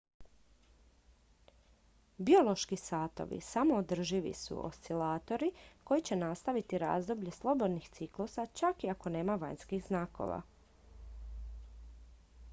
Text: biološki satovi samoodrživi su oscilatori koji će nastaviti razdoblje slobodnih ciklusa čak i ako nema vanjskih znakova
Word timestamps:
biološki 2.17 2.75
satovi 2.83 3.37
samoodrživi 3.47 4.31
su 4.39 4.55
oscilatori 4.67 5.49
koji 5.83 6.01
će 6.07 6.15
nastaviti 6.21 6.77
razdoblje 6.83 7.31
slobodnih 7.39 7.89
ciklusa 7.97 8.45
čak 8.61 8.83
i 8.83 8.89
ako 8.95 9.09
nema 9.17 9.35
vanjskih 9.43 9.83
znakova 9.89 10.41